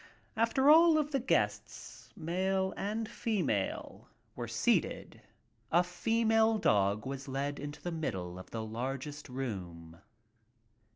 After 0.35 0.71
all 0.71 0.97
of 0.97 1.11
the 1.11 1.19
guests— 1.19 2.09
male 2.15 2.73
and 2.75 3.07
female— 3.07 4.07
were 4.35 4.47
seated 4.47 5.21
,a 5.71 5.83
female 5.83 6.57
dog 6.57 7.05
was 7.05 7.27
led 7.27 7.59
out 7.59 7.63
into 7.63 7.83
the 7.83 7.91
middle 7.91 8.39
of 8.39 8.49
the 8.49 8.65
largest 8.65 9.29
room. 9.29 9.99